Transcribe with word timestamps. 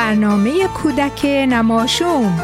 برنامه 0.00 0.68
کودک 0.68 1.24
نماشوم. 1.24 2.36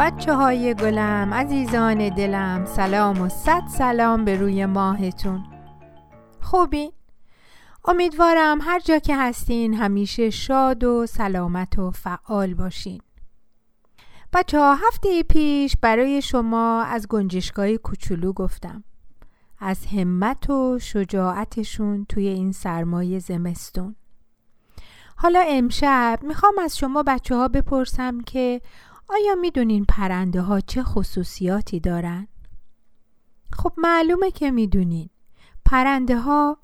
بچه 0.00 0.34
های 0.34 0.74
گلم 0.74 1.34
عزیزان 1.34 2.08
دلم 2.08 2.64
سلام 2.64 3.20
و 3.20 3.28
صد 3.28 3.62
سلام 3.68 4.24
به 4.24 4.36
روی 4.36 4.66
ماهتون. 4.66 5.44
خوبی؟ 6.40 6.92
امیدوارم 7.84 8.58
هر 8.60 8.80
جا 8.80 8.98
که 8.98 9.16
هستین 9.16 9.74
همیشه 9.74 10.30
شاد 10.30 10.84
و 10.84 11.06
سلامت 11.06 11.78
و 11.78 11.90
فعال 11.90 12.54
باشین. 12.54 13.00
بچه 14.32 14.58
ها 14.58 14.74
هفته 14.74 15.22
پیش 15.22 15.76
برای 15.82 16.22
شما 16.22 16.82
از 16.82 17.08
گنجشگاه 17.08 17.76
کوچولو 17.76 18.32
گفتم. 18.32 18.84
از 19.58 19.86
همت 19.86 20.50
و 20.50 20.78
شجاعتشون 20.78 22.06
توی 22.08 22.28
این 22.28 22.52
سرمایه 22.52 23.18
زمستون. 23.18 23.96
حالا 25.16 25.44
امشب 25.48 26.18
می‌خوام 26.22 26.54
از 26.62 26.76
شما 26.76 27.02
بچه 27.02 27.36
ها 27.36 27.48
بپرسم 27.48 28.20
که 28.20 28.60
آیا 29.08 29.34
می‌دونین 29.34 29.84
پرنده 29.88 30.40
ها 30.40 30.60
چه 30.60 30.82
خصوصیاتی 30.82 31.80
دارن؟ 31.80 32.28
خب 33.52 33.72
معلومه 33.76 34.30
که 34.30 34.50
می‌دونین. 34.50 35.10
پرنده 35.64 36.18
ها 36.18 36.58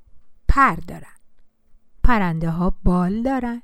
پر 0.49 0.77
دارن. 0.77 1.17
پرنده 2.05 2.51
ها 2.51 2.75
بال 2.85 3.23
دارن. 3.23 3.63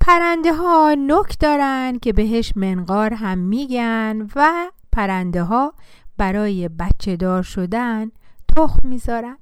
پرنده 0.00 0.54
ها 0.54 0.94
نک 0.98 1.38
دارن 1.40 1.98
که 2.02 2.12
بهش 2.12 2.52
منقار 2.56 3.14
هم 3.14 3.38
میگن 3.38 4.26
و 4.36 4.70
پرنده 4.92 5.42
ها 5.42 5.74
برای 6.16 6.68
بچه 6.68 7.16
دار 7.16 7.42
شدن 7.42 8.10
تخم 8.56 8.88
می‌ذارن 8.88 9.38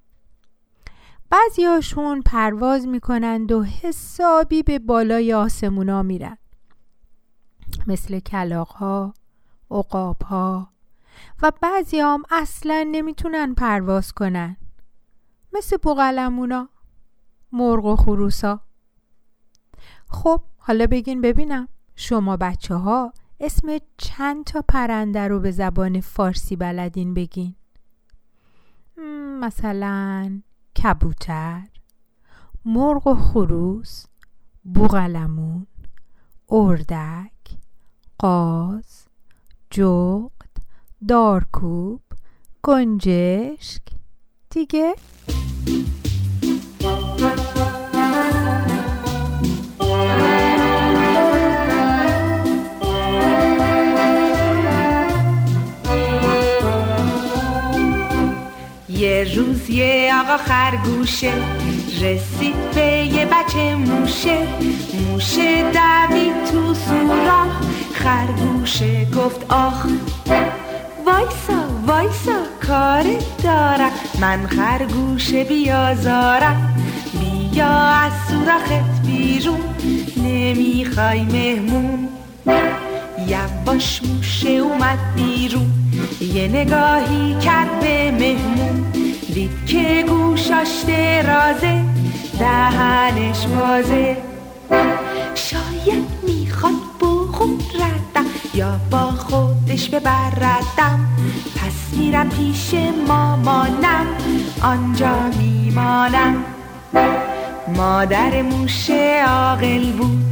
بعضیاشون 1.30 2.22
پرواز 2.22 2.86
می‌کنند 2.86 3.52
و 3.52 3.62
حسابی 3.62 4.62
به 4.62 4.78
بالای 4.78 5.32
آسمونا 5.32 6.02
میرن. 6.02 6.38
مثل 7.86 8.20
کلاق 8.20 8.68
ها 8.68 9.14
عقاب 9.70 10.22
ها 10.22 10.68
و 11.42 11.52
بعضی 11.62 12.00
هم 12.00 12.22
اصلا 12.30 12.88
نمی‌تونن 12.92 13.54
پرواز 13.54 14.12
کنن. 14.12 14.56
مثل 15.52 15.76
بوغلمونا 15.76 16.68
مرغ 17.52 17.84
و 17.84 17.96
خروسا. 17.96 18.60
خب 20.08 20.40
حالا 20.58 20.86
بگین 20.86 21.20
ببینم 21.20 21.68
شما 21.96 22.36
بچه 22.36 22.74
ها 22.74 23.12
اسم 23.44 23.78
چند 23.98 24.44
تا 24.44 24.64
پرنده 24.68 25.28
رو 25.28 25.40
به 25.40 25.50
زبان 25.50 26.00
فارسی 26.00 26.56
بلدین 26.56 27.14
بگین؟ 27.14 27.54
مثلا 29.40 30.40
کبوتر 30.82 31.68
مرغ 32.64 33.06
و 33.06 33.14
خروس 33.14 34.06
بوغلمون 34.64 35.66
اردک 36.48 37.30
قاز 38.18 39.06
جغد 39.70 40.50
دارکوب 41.08 42.00
گنجشک. 42.62 43.82
دیگه؟ 44.50 44.94
آقا 60.24 60.36
خرگوشه 60.36 61.32
رسید 62.00 62.70
به 62.74 62.82
یه 62.82 63.24
بچه 63.24 63.74
موشه. 63.74 64.38
موشه 65.08 65.62
دوید 65.62 66.44
تو 66.44 66.74
سوراخ. 66.74 67.52
خرگوشه 67.94 69.04
گفت 69.04 69.52
آخ 69.52 69.86
وایسا 71.06 71.60
وایسا 71.86 72.42
کار 72.66 73.04
دارم. 73.42 73.90
من 74.20 74.46
خرگوشه 74.46 75.44
بیازارم. 75.44 76.76
بیا 77.20 77.68
از 77.76 78.12
سوراخت 78.30 79.06
بیرون. 79.06 79.60
نمی‌خوای 80.16 81.22
مهمون. 81.22 82.08
یواش 83.28 84.00
موشه 84.02 84.50
اومد 84.50 84.98
بیرون. 85.16 85.70
یه 86.20 86.48
نگاهی 86.48 87.36
کرد 87.40 87.80
به 87.80 88.10
مهمون. 88.10 89.03
دید 89.34 89.66
که 89.66 90.04
گوشاش 90.08 90.68
درازه 90.88 91.84
دهنش 92.38 93.46
بازه. 93.46 94.16
شاید 95.34 96.04
می‌خواد 96.22 96.72
بخوردم 97.00 98.26
یا 98.54 98.80
با 98.90 98.98
خودش 98.98 99.88
ببردم 99.88 101.08
پس 101.56 101.98
میرم 101.98 102.28
پیش 102.28 102.74
مامانم 103.08 104.06
آنجا 104.62 105.16
میمانم. 105.38 106.44
مادر 107.76 108.42
موشه 108.42 109.24
عاقل 109.28 109.92
بود 109.92 110.24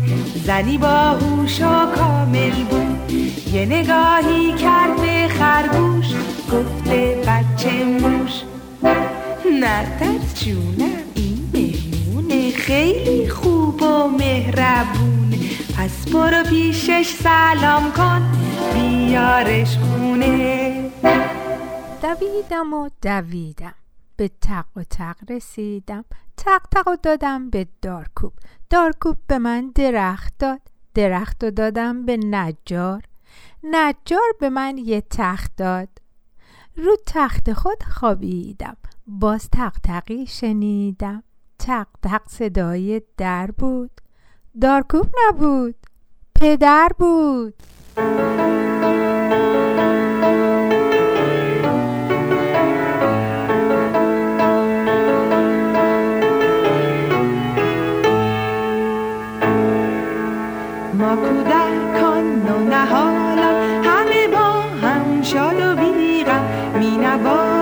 زنی 0.45 0.79
با 0.79 0.89
هوش 0.89 1.61
و 1.61 1.87
کامل 1.97 2.65
بود. 2.65 3.13
یه 3.53 3.67
نگاهی 3.67 4.53
کرد 4.53 4.97
به 4.97 5.29
خرگوش 5.29 6.07
گفته 6.53 7.23
بچه 7.27 7.85
موش 7.85 8.43
نترس 9.47 10.45
جونم 10.45 10.97
این 11.15 11.51
مهمونه. 11.55 12.51
خیلی 12.51 13.29
خوب 13.29 13.83
و 13.83 14.09
مهربونه. 14.09 15.39
پس 15.77 16.09
برو 16.09 16.45
پیشش 16.45 17.17
سلام 17.23 17.93
کن 17.93 18.33
بیارش 18.75 19.79
خونه. 19.79 20.91
دویدم 22.03 22.73
و 22.73 22.89
دویدم. 23.03 23.75
به 24.17 24.31
تق 24.41 24.67
و 24.77 24.85
تق 24.85 25.17
رسیدم. 25.31 26.05
تق 26.37 26.63
تق 26.71 26.89
و 26.89 26.97
دادم 27.03 27.51
به 27.51 27.67
دارکوب. 27.83 28.33
دارکوب 28.71 29.17
به 29.27 29.39
من 29.39 29.73
درخت 29.75 30.35
داد. 30.39 30.61
درخت 30.95 31.45
و 31.45 31.51
دادم 31.51 32.07
به 32.07 32.17
نجار. 32.17 33.03
نجار 33.65 34.33
به 34.41 34.51
من 34.51 34.79
یه 34.79 35.01
تخت 35.11 35.53
داد. 35.57 35.89
رو 36.77 36.97
تخت 37.07 37.53
خود 37.53 37.83
خوابیدم. 37.83 38.77
باز 39.07 39.49
تق 39.51 39.73
تقی 39.83 40.27
شنیدم. 40.27 41.23
تق 41.59 41.87
تق 42.03 42.23
صدای 42.29 43.03
در 43.17 43.51
بود. 43.51 43.91
دارکوب 44.61 45.07
نبود. 45.29 45.75
پدر 46.35 46.91
بود. 46.99 47.55
ما 60.95 61.17
کودکان 61.17 62.49
و 62.49 62.65
نهالان 62.65 63.85
همه 63.85 64.29
با 64.29 64.61
هم 64.87 65.23
شاد 65.23 65.61
و 65.61 65.77
بیغم. 65.77 66.45
می 66.79 66.97
نوازیم 66.97 67.62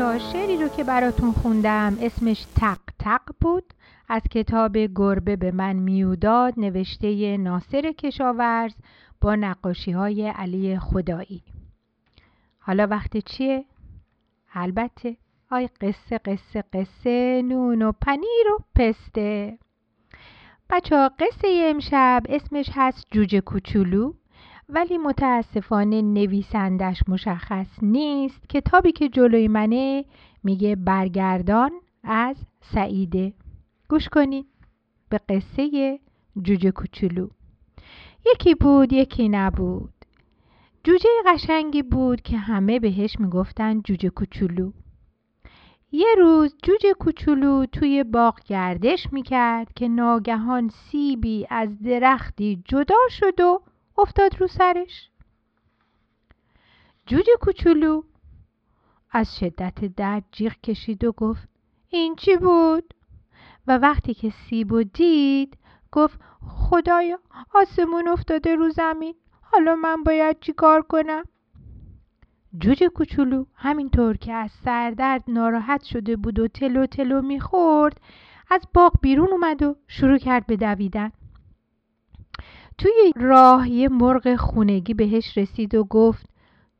ها 0.00 0.18
شعری 0.18 0.56
رو 0.56 0.68
که 0.68 0.84
براتون 0.84 1.32
خوندم 1.32 1.96
اسمش 2.00 2.46
تق 2.56 2.78
تق 2.98 3.20
بود. 3.40 3.74
از 4.08 4.22
کتاب 4.30 4.76
گربه 4.76 5.36
به 5.36 5.50
من 5.50 5.76
میوداد 5.76 6.54
نوشته 6.56 7.36
ناصر 7.36 7.92
کشاورز 7.92 8.74
با 9.20 9.34
نقاشی 9.34 9.90
های 9.90 10.28
علی 10.28 10.78
خدایی. 10.78 11.42
حالا 12.58 12.86
وقت 12.90 13.16
چیه؟ 13.16 13.64
البته. 14.54 15.16
آی 15.50 15.68
قصه 15.80 16.18
قصه 16.18 16.64
قصه 16.72 17.42
نون 17.44 17.82
و 17.82 17.92
پنیر 17.92 18.52
و 18.54 18.58
پسته. 18.74 19.58
بچه 20.70 20.96
ها 20.96 21.08
قصه 21.08 21.48
امشب 21.70 22.22
اسمش 22.28 22.70
هست 22.74 23.06
جوجه 23.10 23.40
کوچولو. 23.40 24.12
ولی 24.68 24.98
متاسفانه 24.98 26.02
نویسندش 26.02 27.02
مشخص 27.08 27.66
نیست 27.82 28.48
کتابی 28.48 28.92
که 28.92 29.08
جلوی 29.08 29.48
منه 29.48 30.04
میگه 30.44 30.76
برگردان 30.76 31.70
از 32.04 32.36
سعیده. 32.60 33.32
گوش 33.88 34.08
کنید 34.08 34.46
به 35.08 35.20
قصه 35.28 36.00
جوجه 36.42 36.70
کوچولو. 36.70 37.28
یکی 38.32 38.54
بود 38.54 38.92
یکی 38.92 39.28
نبود. 39.28 39.92
جوجه 40.84 41.08
قشنگی 41.26 41.82
بود 41.82 42.20
که 42.20 42.36
همه 42.36 42.80
بهش 42.80 43.20
می‌گفتن 43.20 43.80
جوجه 43.80 44.10
کوچولو. 44.10 44.72
یه 45.92 46.14
روز 46.18 46.56
جوجه 46.62 46.92
کوچولو 46.92 47.66
توی 47.66 48.04
باغ 48.04 48.40
گردش 48.46 49.12
می‌کرد 49.12 49.72
که 49.72 49.88
ناگهان 49.88 50.68
سیبی 50.68 51.46
از 51.50 51.82
درختی 51.82 52.62
جدا 52.64 52.94
شد 53.10 53.40
و 53.40 53.60
افتاد 53.98 54.40
رو 54.40 54.46
سرش 54.46 55.10
جوجه 57.06 57.32
کوچولو 57.40 58.02
از 59.10 59.38
شدت 59.38 59.84
درد 59.84 60.24
جیغ 60.32 60.52
کشید 60.52 61.04
و 61.04 61.12
گفت 61.12 61.48
این 61.88 62.16
چی 62.16 62.36
بود؟ 62.36 62.94
و 63.66 63.78
وقتی 63.78 64.14
که 64.14 64.30
سیب 64.30 64.72
و 64.72 64.82
دید 64.82 65.58
گفت 65.92 66.20
خدایا 66.40 67.18
آسمون 67.54 68.08
افتاده 68.08 68.54
رو 68.54 68.70
زمین 68.70 69.14
حالا 69.40 69.76
من 69.76 70.02
باید 70.02 70.40
چی 70.40 70.52
کار 70.52 70.82
کنم؟ 70.82 71.24
جوجه 72.58 72.88
کوچولو 72.88 73.44
همینطور 73.54 74.16
که 74.16 74.32
از 74.32 74.50
سردرد 74.64 75.24
ناراحت 75.28 75.82
شده 75.84 76.16
بود 76.16 76.38
و 76.38 76.48
تلو 76.48 76.86
تلو 76.86 77.22
می‌خورد 77.22 78.00
از 78.50 78.60
باغ 78.74 78.92
بیرون 79.00 79.28
اومد 79.32 79.62
و 79.62 79.76
شروع 79.88 80.18
کرد 80.18 80.46
به 80.46 80.56
دویدن 80.56 81.12
توی 82.78 83.12
راه 83.16 83.68
یه 83.68 83.88
مرغ 83.88 84.36
خونگی 84.36 84.94
بهش 84.94 85.38
رسید 85.38 85.74
و 85.74 85.84
گفت 85.84 86.26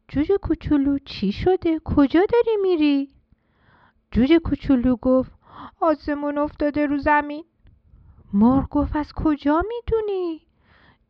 جوجه 0.09 0.39
کوچولو 0.39 0.99
چی 0.99 1.33
شده؟ 1.33 1.81
کجا 1.85 2.21
داری 2.21 2.57
میری؟ 2.63 3.11
جوجه 4.11 4.39
کوچولو 4.39 4.97
گفت 4.97 5.33
آسمون 5.81 6.39
افتاده 6.39 6.87
رو 6.87 6.99
زمین 6.99 7.45
مرغ 8.33 8.69
گفت 8.69 8.97
از 8.97 9.13
کجا 9.13 9.63
می‌دونی؟ 9.69 10.41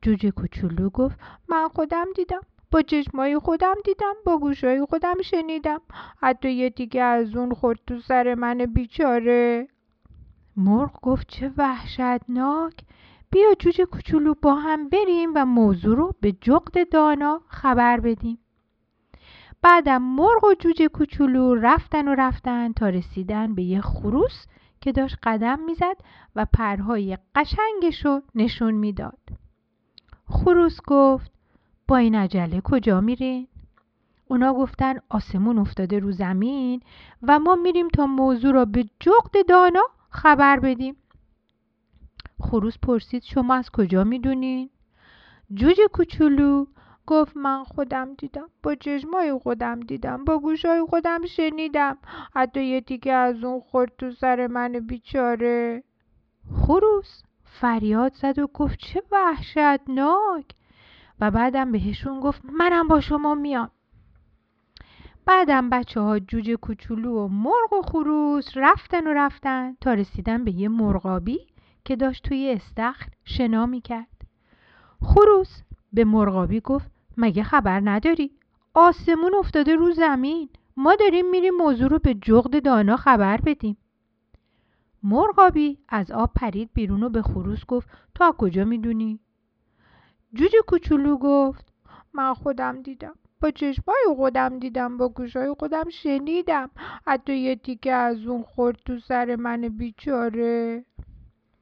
جوجه 0.02 0.30
کوچولو 0.30 0.90
گفت 0.90 1.18
من 1.48 1.68
خودم 1.68 2.06
دیدم 2.16 2.40
با 2.70 2.82
چشمای 2.82 3.38
خودم 3.38 3.74
دیدم 3.84 4.14
با 4.26 4.38
گوشای 4.38 4.86
خودم 4.86 5.22
شنیدم 5.22 5.80
حتی 6.20 6.52
یه 6.52 6.70
دیگه 6.70 7.02
از 7.02 7.36
اون 7.36 7.54
خورد 7.54 7.78
تو 7.86 8.00
سر 8.00 8.34
من 8.34 8.58
بیچاره 8.58 9.68
مرغ 10.56 11.00
گفت 11.02 11.28
چه 11.28 11.52
وحشتناک 11.56 12.74
بیا 13.34 13.54
جوجه 13.58 13.84
کوچولو 13.84 14.34
با 14.42 14.54
هم 14.54 14.88
بریم 14.88 15.32
و 15.34 15.44
موضوع 15.44 15.96
رو 15.96 16.14
به 16.20 16.32
جغد 16.32 16.88
دانا 16.92 17.40
خبر 17.48 18.00
بدیم. 18.00 18.38
بعدم 19.62 20.02
مرغ 20.02 20.44
و 20.44 20.54
جوجه 20.54 20.88
کوچولو 20.88 21.54
رفتن 21.54 22.08
و 22.08 22.14
رفتن 22.14 22.72
تا 22.72 22.88
رسیدن 22.88 23.54
به 23.54 23.62
یه 23.62 23.80
خروس 23.80 24.46
که 24.80 24.92
داشت 24.92 25.16
قدم 25.22 25.58
می‌زد 25.60 25.96
و 26.36 26.46
پرهای 26.52 27.18
قشنگش 27.34 28.04
رو 28.04 28.22
نشون 28.34 28.74
می‌داد. 28.74 29.18
خروس 30.28 30.78
گفت 30.86 31.32
با 31.88 31.96
این 31.96 32.14
عجله 32.14 32.60
کجا 32.60 33.00
میرین؟ 33.00 33.48
اونا 34.28 34.54
گفتن 34.54 34.94
آسمون 35.08 35.58
افتاده 35.58 35.98
رو 35.98 36.12
زمین 36.12 36.80
و 37.22 37.38
ما 37.38 37.54
میریم 37.54 37.88
تا 37.88 38.06
موضوع 38.06 38.52
را 38.52 38.64
به 38.64 38.84
جغد 39.00 39.48
دانا 39.48 39.82
خبر 40.10 40.60
بدیم. 40.60 40.96
خروس 42.40 42.78
پرسید 42.78 43.22
شما 43.22 43.54
از 43.54 43.70
کجا 43.70 44.04
می‌دونین؟ 44.04 44.70
جوجه 45.54 45.88
کوچولو 45.92 46.66
گفت 47.06 47.36
من 47.36 47.64
خودم 47.64 48.14
دیدم 48.14 48.48
با 48.62 48.74
چشمای 48.74 49.38
خودم 49.38 49.80
دیدم 49.80 50.24
با 50.24 50.38
گوشای 50.38 50.84
خودم 50.88 51.26
شنیدم. 51.26 51.98
حتی 52.34 52.64
یه 52.64 52.80
تیکه 52.80 53.12
از 53.12 53.44
اون 53.44 53.60
خورد 53.60 53.92
تو 53.98 54.10
سر 54.10 54.46
من 54.46 54.72
بیچاره. 54.72 55.82
خروس 56.52 57.22
فریاد 57.44 58.14
زد 58.14 58.38
و 58.38 58.46
گفت 58.46 58.78
چه 58.78 59.02
وحشتناک. 59.12 60.44
و 61.20 61.30
بعدم 61.30 61.72
بهشون 61.72 62.20
گفت 62.20 62.42
منم 62.44 62.88
با 62.88 63.00
شما 63.00 63.34
میام. 63.34 63.70
بعدم 65.26 65.70
بچه 65.70 66.00
ها 66.00 66.18
جوجه 66.18 66.56
کوچولو 66.56 67.18
و 67.18 67.28
مرغ 67.28 67.72
و 67.72 67.82
خروس 67.82 68.48
رفتن 68.56 69.06
و 69.06 69.12
رفتن 69.12 69.76
تا 69.80 69.94
رسیدن 69.94 70.44
به 70.44 70.52
یه 70.52 70.68
مرغابی. 70.68 71.53
که 71.84 71.96
داشت 71.96 72.22
توی 72.28 72.52
استخر 72.52 73.08
شنا 73.24 73.66
می‌کرد. 73.66 74.08
خروس 75.02 75.62
به 75.92 76.04
مرغابی 76.04 76.60
گفت 76.60 76.90
مگه 77.16 77.42
خبر 77.42 77.80
نداری؟ 77.84 78.30
آسمون 78.74 79.34
افتاده 79.38 79.76
رو 79.76 79.92
زمین. 79.92 80.48
ما 80.76 80.94
داریم 80.94 81.30
میریم 81.30 81.54
موضوع 81.54 81.88
رو 81.88 81.98
به 81.98 82.14
جغد 82.14 82.64
دانا 82.64 82.96
خبر 82.96 83.36
بدیم. 83.36 83.76
مرغابی 85.02 85.78
از 85.88 86.10
آب 86.10 86.30
پرید 86.36 86.70
بیرون 86.74 87.02
و 87.02 87.08
به 87.08 87.22
خروس 87.22 87.66
گفت 87.68 87.88
تو 88.14 88.24
از 88.24 88.32
کجا 88.32 88.64
می‌دونی؟ 88.64 89.20
جوجه 90.34 90.58
کوچولو 90.66 91.18
گفت 91.18 91.72
من 92.12 92.34
خودم 92.34 92.82
دیدم. 92.82 93.14
با 93.40 93.50
چشمای 93.50 93.96
خودم 94.16 94.58
دیدم. 94.58 94.96
با 94.96 95.08
گوشای 95.08 95.54
خودم 95.58 95.88
شنیدم. 95.88 96.70
حتی 97.06 97.36
یه 97.36 97.56
تیکه 97.56 97.92
از 97.92 98.26
اون 98.26 98.42
خورد 98.42 98.78
تو 98.86 98.98
سر 98.98 99.36
من 99.36 99.60
بیچاره. 99.60 100.84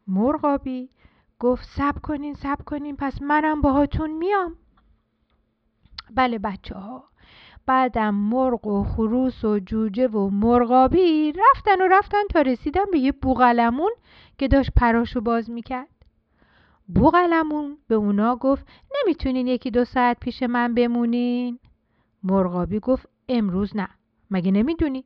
مرغابی 0.07 0.91
گفت 1.39 1.69
سب 1.69 1.99
کنین 2.03 2.35
سب 2.35 2.65
کنین 2.67 2.97
پس 2.97 3.23
منم 3.23 3.61
باهاتون 3.61 4.11
میام. 4.11 4.57
بله 6.15 6.39
بچه 6.39 6.75
ها 6.75 7.05
بعدم 7.67 8.15
مرغ 8.15 8.67
و 8.67 8.85
خروس 8.85 9.45
و 9.45 9.59
جوجه 9.59 10.09
و 10.09 10.31
مرغابی 10.31 11.33
رفتن 11.33 11.83
و 11.83 11.89
رفتن 11.91 12.23
تا 12.31 12.41
رسیدن 12.41 12.85
به 12.93 12.99
یه 12.99 13.13
بوغلمون 13.13 13.91
که 14.39 14.49
داشت 14.49 14.71
پراشو 14.77 15.21
باز 15.21 15.51
می‌کرد. 15.51 15.89
بوغلمون 16.95 17.79
به 17.89 17.95
اونا 17.95 18.37
گفت 18.37 18.67
نمی‌تونین 18.97 19.47
یکی 19.47 19.71
دو 19.71 19.85
ساعت 19.85 20.21
پیش 20.21 20.43
من 20.43 20.75
بمونین؟ 20.75 21.59
مرغابی 22.23 22.81
گفت 22.81 23.09
امروز 23.29 23.77
نه. 23.77 23.89
مگه 24.31 24.51
نمی‌دونی؟ 24.51 25.05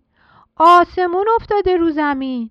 آسمون 0.57 1.26
افتاده 1.41 1.76
رو 1.76 1.91
زمین. 1.91 2.50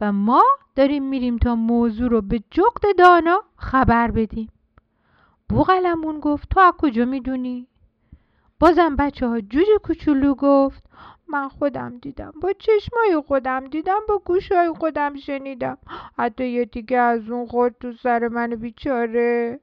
و 0.00 0.12
ما 0.12 0.42
داریم 0.76 1.08
میریم 1.08 1.36
تا 1.36 1.54
موضوع 1.54 2.08
رو 2.08 2.22
به 2.22 2.42
جغد 2.50 2.98
دانا 2.98 3.42
خبر 3.56 4.10
بدیم. 4.10 4.48
بوغلمون 5.48 6.20
گفت 6.20 6.48
تو 6.50 6.60
از 6.60 6.72
کجا 6.78 7.04
می‌دونی؟ 7.04 7.66
بازم 8.60 8.96
بچه 8.96 9.28
ها 9.28 9.40
جوجه 9.40 9.78
کوچولو 9.82 10.34
گفت 10.34 10.84
من 11.28 11.48
خودم 11.48 11.98
دیدم 11.98 12.32
با 12.42 12.52
چشمای 12.52 13.22
خودم 13.26 13.66
دیدم 13.66 14.00
با 14.08 14.18
گوشای 14.18 14.72
خودم 14.78 15.16
شنیدم. 15.16 15.78
حتی 16.18 16.48
یه 16.48 16.64
دیگه 16.64 16.98
از 16.98 17.30
اون 17.30 17.46
خورد 17.46 17.74
تو 17.80 17.92
سر 17.92 18.28
من 18.28 18.50
بیچاره. 18.50 19.60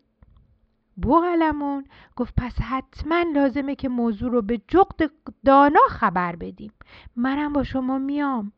بوغلمون 0.95 1.83
گفت 2.15 2.33
پس 2.37 2.61
حتما 2.61 3.23
لازمه 3.33 3.75
که 3.75 3.89
موضوع 3.89 4.31
رو 4.31 4.41
به 4.41 4.61
جغد 4.67 5.11
دانا 5.45 5.79
خبر 5.89 6.35
بدیم. 6.35 6.71
منم 7.15 7.53
با 7.53 7.63
شما 7.63 7.97
میام. 7.97 8.51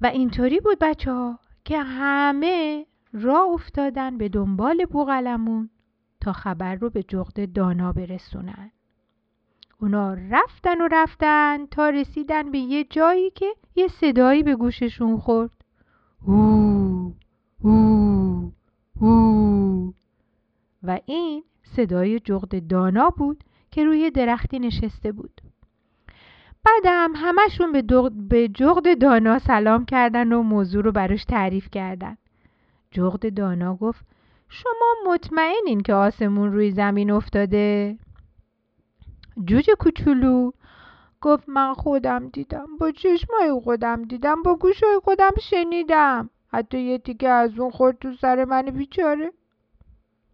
و 0.00 0.06
اینطوری 0.06 0.60
بود 0.60 0.78
بچه 0.80 1.12
ها 1.12 1.38
که 1.64 1.78
همه 1.78 2.86
را 3.12 3.42
افتادن 3.42 4.18
به 4.18 4.28
دنبال 4.28 4.84
بوغلمون 4.84 5.70
تا 6.20 6.32
خبر 6.32 6.74
رو 6.74 6.90
به 6.90 7.02
جغد 7.02 7.52
دانا 7.52 7.92
برسونن. 7.92 8.70
اونا 9.80 10.14
رفتن 10.30 10.80
و 10.80 10.88
رفتن 10.92 11.66
تا 11.66 11.90
رسیدن 11.90 12.50
به 12.50 12.58
یه 12.58 12.84
جایی 12.84 13.30
که 13.30 13.54
یه 13.76 13.88
صدایی 13.88 14.42
به 14.42 14.56
گوششون 14.56 15.18
خورد. 15.18 15.64
هو 16.26 17.12
هو 17.64 18.50
هو. 19.00 19.92
و 20.82 20.98
این 21.06 21.44
صدای 21.62 22.20
جغد 22.20 22.66
دانا 22.66 23.10
بود 23.10 23.44
که 23.70 23.84
روی 23.84 24.10
درختی 24.10 24.58
نشسته 24.58 25.12
بود. 25.12 25.40
بعدم 26.64 27.12
همشون 27.16 27.72
به, 27.72 27.82
به 28.28 28.48
جغد 28.48 29.00
دانا 29.00 29.38
سلام 29.38 29.84
کردن 29.84 30.32
و 30.32 30.42
موضوع 30.42 30.82
رو 30.82 30.92
براش 30.92 31.24
تعریف 31.24 31.70
کردن 31.70 32.16
جغد 32.90 33.34
دانا 33.34 33.76
گفت 33.76 34.04
شما 34.48 35.12
مطمئنین 35.12 35.80
که 35.80 35.94
آسمون 35.94 36.52
روی 36.52 36.70
زمین 36.70 37.10
افتاده؟ 37.10 37.98
جوجه 39.44 39.74
کوچولو 39.74 40.50
گفت 41.20 41.48
من 41.48 41.74
خودم 41.74 42.28
دیدم 42.28 42.66
با 42.80 42.90
چشمای 42.90 43.60
خودم 43.64 44.02
دیدم 44.02 44.42
با 44.42 44.56
گوشای 44.56 45.00
خودم 45.04 45.30
شنیدم 45.40 46.30
حتی 46.52 46.80
یه 46.80 46.98
تیکه 46.98 47.28
از 47.28 47.58
اون 47.58 47.70
خورد 47.70 47.98
تو 47.98 48.12
سر 48.12 48.44
من 48.44 48.62
بیچاره 48.62 49.32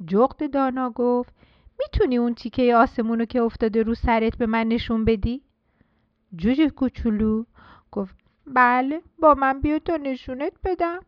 جغد 0.07 0.51
دانا 0.51 0.91
گفت 0.91 1.35
می‌تونی 1.79 2.17
اون 2.17 2.35
تیکه 2.35 2.77
آسمونو 2.77 3.25
که 3.25 3.43
افتاده 3.43 3.83
رو 3.83 3.95
سرت 3.95 4.37
به 4.37 4.47
من 4.47 4.69
نشون 4.69 5.05
بدی؟ 5.05 5.43
جوجه 6.37 6.71
کوچولو 6.71 7.45
گفت 7.93 8.17
بله 8.47 9.03
با 9.19 9.35
من 9.35 9.61
بیا 9.61 9.79
تا 9.79 9.97
نشونت 9.97 10.53
بدم. 10.65 11.01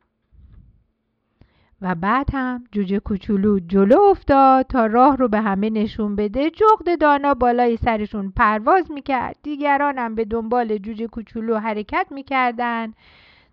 و 1.83 1.95
بعد 1.95 2.29
هم 2.33 2.65
جوجه 2.73 2.99
کوچولو 2.99 3.59
جلو 3.59 4.01
افتاد 4.01 4.67
تا 4.67 4.87
راه 4.87 5.17
رو 5.17 5.29
به 5.29 5.41
همه 5.41 5.71
نشون 5.71 6.17
بده. 6.17 6.51
جغد 6.51 7.01
دانا 7.01 7.35
بالای 7.35 7.77
سرشون 7.77 8.33
پرواز 8.37 8.91
می‌کرد. 8.91 9.37
دیگران 9.43 9.99
هم 9.99 10.15
به 10.15 10.25
دنبال 10.25 10.79
جوجه 10.79 11.07
کوچولو 11.07 11.59
حرکت 11.59 12.07
می‌کردن 12.11 12.93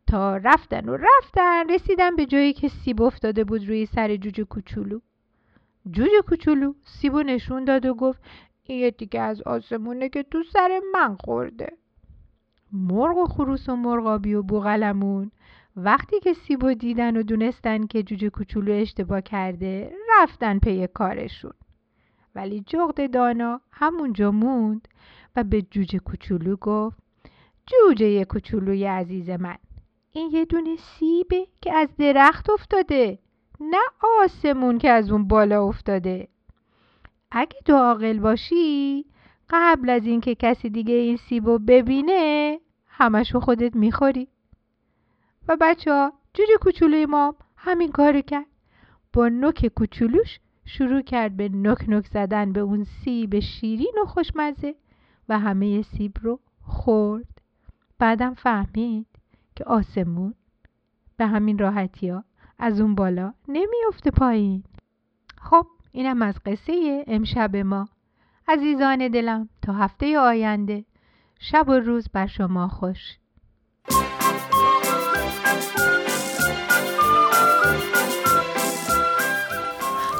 تا 0.08 0.38
رفتن 0.38 0.90
و 0.90 0.98
رفتن. 0.98 1.70
رسیدن 1.70 2.16
به 2.16 2.26
جایی 2.26 2.54
که 2.54 2.68
سیب 2.68 3.02
افتاده 3.02 3.44
بود 3.44 3.68
روی 3.68 3.86
سر 3.86 4.16
جوجه 4.16 4.44
کوچولو. 4.44 5.00
جوجه 5.92 6.22
کوچولو 6.28 6.74
سیبو 6.84 7.24
نشون 7.24 7.66
داد 7.66 7.86
و 7.86 7.94
گفت 7.94 8.22
این 8.66 8.80
یه 8.80 8.92
دیگه 8.92 9.22
از 9.22 9.42
آسمونه 9.42 10.10
که 10.10 10.24
تو 10.24 10.44
سر 10.44 10.82
من 10.94 11.18
خورده. 11.26 11.78
مرغ 12.72 13.18
و 13.18 13.26
خروس 13.26 13.70
و 13.70 13.76
مرغابی 13.76 14.34
و 14.34 14.44
بوغلمون. 14.44 15.32
وقتی 15.76 16.20
که 16.20 16.34
سیبو 16.34 16.74
دیدن 16.74 17.18
و 17.18 17.24
دونستن 17.24 17.88
که 17.88 18.04
جوجه 18.04 18.30
کوچولو 18.30 18.72
اشتباه 18.74 19.22
کرده 19.22 19.92
رفتن 20.22 20.60
پی 20.60 20.88
کارشون. 20.88 21.54
ولی 22.36 22.64
جغد 22.68 23.14
دانا 23.14 23.62
همونجا 23.72 24.32
موند 24.32 24.88
و 25.36 25.44
به 25.44 25.62
جوجه 25.62 26.00
کوچولو 26.00 26.56
گفت 26.56 26.98
جوجه 27.66 28.26
کوچولوی 28.26 28.86
عزیز 28.86 29.30
من 29.30 29.58
این 30.12 30.32
یه 30.32 30.46
دونه 30.46 30.76
سیبه 30.76 31.48
که 31.62 31.74
از 31.74 31.90
درخت 31.98 32.50
افتاده 32.50 33.20
نه 33.60 33.82
آسمون 34.24 34.78
که 34.78 34.90
از 34.90 35.12
اون 35.12 35.28
بالا 35.28 35.68
افتاده. 35.68 36.28
اگه 37.32 37.60
تو 37.66 37.74
عاقل 37.74 38.20
باشی 38.20 39.06
قبل 39.50 39.90
از 39.90 40.06
اینکه 40.06 40.36
کسی 40.36 40.70
دیگه 40.70 40.94
این 40.94 41.18
سیبو 41.18 41.60
ببینه 41.60 42.60
همشو 42.88 43.40
خودت 43.40 43.76
می‌خوری. 43.76 44.28
و 45.48 45.58
بچه 45.62 45.92
ها 45.92 46.14
جوجه 46.34 46.58
کوچولوی 46.62 47.06
ما 47.06 47.36
همین 47.58 47.92
کارو 47.92 48.22
کرد. 48.22 48.46
با 49.14 49.30
نوک 49.30 49.68
کوچولوش 49.68 50.40
شروع 50.66 51.02
کرد 51.02 51.38
به 51.38 51.50
نوک 51.50 51.90
نوک 51.90 52.08
زدن 52.08 52.52
به 52.52 52.60
اون 52.60 52.84
سیب 52.84 53.40
شیرین 53.40 53.94
و 54.04 54.06
خوشمزه 54.06 54.76
و 55.30 55.40
همه 55.40 55.82
سیب 55.82 56.18
رو 56.22 56.40
خورد. 56.62 57.42
بعدم 58.00 58.34
فهمید 58.34 59.08
که 59.56 59.64
آسمون 59.64 60.34
به 61.18 61.26
همین 61.26 61.60
راحتی 61.60 62.10
ها 62.10 62.24
از 62.60 62.82
اون 62.82 62.96
بالا 62.96 63.34
نمیافته 63.48 64.12
پایین. 64.12 64.64
خب 65.42 65.68
اینم 65.96 66.22
از 66.22 66.36
قصه 66.46 67.06
امشب 67.08 67.56
ما. 67.56 67.88
عزیزان 68.48 69.08
دلم 69.08 69.50
تا 69.62 69.74
هفته 69.74 70.20
آینده. 70.20 70.86
شب 71.40 71.70
و 71.70 71.74
روز 71.74 72.08
بر 72.14 72.28
شما 72.28 72.68
خوش. 72.68 72.98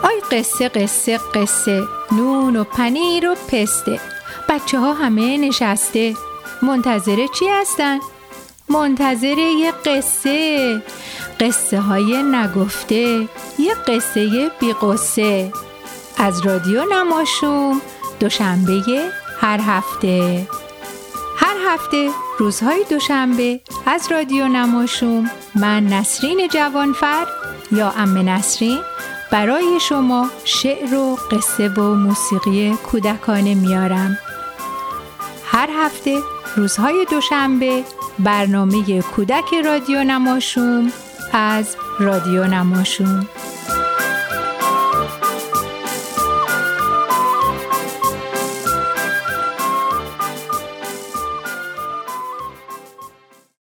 آی 0.04 0.22
قصه 0.32 0.70
قصه 0.70 1.20
قصه. 1.34 1.84
نون 2.12 2.56
و 2.56 2.64
پنیر 2.64 3.30
و 3.30 3.36
پسته. 3.36 4.00
بچه 4.50 4.80
ها 4.80 4.94
همه 4.94 5.38
نشسته. 5.38 6.14
منتظر 6.62 7.28
چی 7.28 7.46
هستن؟ 7.48 8.00
منتظر 8.70 9.38
یه 9.38 9.72
قصه. 9.72 10.82
قصه 11.40 11.80
های 11.80 12.24
نگفته. 12.24 13.28
یه 13.60 13.74
قصه 13.88 14.52
بی 14.60 14.74
قصه. 14.74 15.52
از 16.18 16.46
رادیو 16.46 16.84
نماشوم 16.92 17.82
دوشنبه 18.20 18.82
هر 19.42 19.60
هفته. 19.62 20.48
هر 21.38 21.56
هفته 21.68 22.10
روزهای 22.40 22.86
دوشنبه 22.90 23.60
از 23.86 24.12
رادیو 24.12 24.48
نماشوم 24.48 25.32
من 25.56 25.84
نسرین 25.84 26.48
جوانفر 26.48 27.28
یا 27.72 27.90
ام 27.90 28.30
نسرین 28.30 28.80
برای 29.32 29.80
شما 29.80 30.30
شعر 30.46 30.96
و 30.96 31.18
قصه 31.32 31.70
و 31.70 31.96
موسیقی 31.96 32.78
کودکانه 32.84 33.56
میارم. 33.56 34.18
هر 35.46 35.70
هفته 35.84 36.20
روزهای 36.56 37.06
دوشنبه 37.12 37.84
برنامه 38.20 39.02
کودک 39.02 39.54
رادیو 39.66 40.04
نماشوم 40.04 40.92
از 41.34 41.76
رادیو 42.00 42.48
نماشوم 42.48 43.28